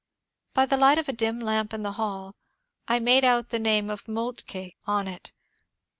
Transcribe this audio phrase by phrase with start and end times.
[0.55, 2.35] By the light of a dim lamp in the hall
[2.87, 5.31] I made out the name of Moltke on it.